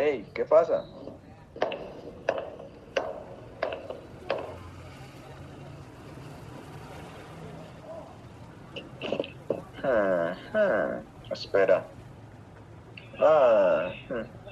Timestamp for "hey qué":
0.00-0.44